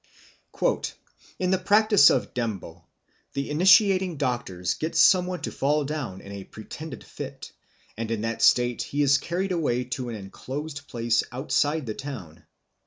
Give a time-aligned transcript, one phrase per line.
[1.37, 2.85] _"In the practice of Ndembo
[3.33, 7.51] the initiating doctors get some one to fall down in a pretended fit,
[7.95, 12.43] and in that state he is carried away to an enclosed place outside the town.